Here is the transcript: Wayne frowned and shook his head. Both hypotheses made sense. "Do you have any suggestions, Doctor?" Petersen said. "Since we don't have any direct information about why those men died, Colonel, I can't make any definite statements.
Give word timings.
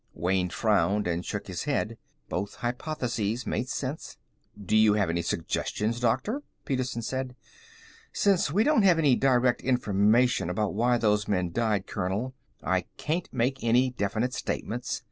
Wayne 0.15 0.49
frowned 0.49 1.05
and 1.05 1.23
shook 1.23 1.45
his 1.45 1.65
head. 1.65 1.95
Both 2.27 2.55
hypotheses 2.55 3.45
made 3.45 3.69
sense. 3.69 4.17
"Do 4.59 4.75
you 4.75 4.93
have 4.95 5.11
any 5.11 5.21
suggestions, 5.21 5.99
Doctor?" 5.99 6.41
Petersen 6.65 7.03
said. 7.03 7.35
"Since 8.11 8.49
we 8.51 8.63
don't 8.63 8.81
have 8.81 8.97
any 8.97 9.15
direct 9.15 9.61
information 9.61 10.49
about 10.49 10.73
why 10.73 10.97
those 10.97 11.27
men 11.27 11.51
died, 11.51 11.85
Colonel, 11.85 12.33
I 12.63 12.85
can't 12.97 13.29
make 13.31 13.63
any 13.63 13.91
definite 13.91 14.33
statements. 14.33 14.99